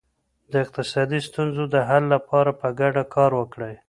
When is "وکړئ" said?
3.39-3.73